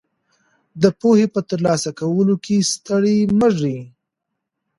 د 0.81 0.83
پوهې 0.99 1.27
په 1.33 1.41
ترلاسه 1.49 1.89
کولو 1.99 2.35
کې 2.45 2.67
ستړي 2.71 3.17
مه 3.37 3.49
ږئ. 3.57 3.79